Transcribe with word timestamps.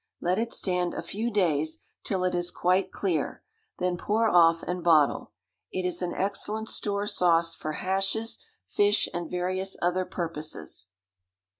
Let 0.19 0.39
it 0.39 0.51
stand 0.51 0.95
a 0.95 1.03
few 1.03 1.29
days, 1.29 1.77
till 2.03 2.23
it 2.23 2.33
is 2.33 2.49
quite 2.49 2.91
clear, 2.91 3.43
then 3.77 3.97
pour 3.99 4.27
off 4.31 4.63
and 4.63 4.83
bottle. 4.83 5.31
It 5.71 5.85
is 5.85 6.01
an 6.01 6.15
excellent 6.15 6.69
store 6.71 7.05
sauce 7.05 7.53
for 7.53 7.73
hashes, 7.73 8.39
fish, 8.65 9.07
and 9.13 9.29
various 9.29 9.77
other 9.79 10.05
purposes. 10.05 10.87